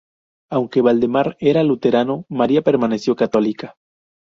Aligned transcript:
Aunque 0.49 0.81
Valdemar 0.81 1.37
era 1.39 1.61
luterano, 1.61 2.25
María 2.27 2.63
permaneció 2.63 3.15
católica. 3.15 3.75